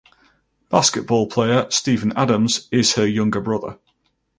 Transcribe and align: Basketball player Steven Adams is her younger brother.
Basketball 0.69 1.27
player 1.27 1.69
Steven 1.69 2.11
Adams 2.15 2.67
is 2.71 2.95
her 2.95 3.05
younger 3.05 3.39
brother. 3.39 3.77